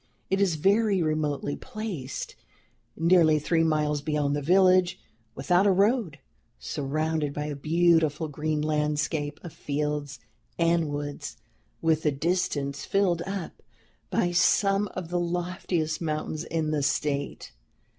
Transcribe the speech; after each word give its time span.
It 0.31 0.41
is 0.41 0.55
very 0.55 1.03
remotely 1.03 1.55
placed, 1.55 2.35
nearly 2.97 3.37
three 3.37 3.63
miles 3.63 4.01
beyond 4.01 4.35
the 4.35 4.41
village, 4.41 4.99
without 5.35 5.67
a 5.67 5.71
road, 5.71 6.17
surrounded 6.57 7.35
by 7.35 7.45
a 7.45 7.55
beautiful 7.55 8.27
green 8.27 8.63
landscape 8.63 9.39
of 9.43 9.53
fields 9.53 10.17
and 10.57 10.89
woods, 10.89 11.37
with 11.83 12.01
the 12.01 12.11
distance 12.11 12.83
filled 12.83 13.21
up 13.27 13.61
by 14.09 14.31
some 14.31 14.87
of 14.95 15.09
the 15.09 15.19
loftiest 15.19 16.01
mountains 16.01 16.45
in 16.45 16.71
the 16.71 16.81
State. 16.81 17.51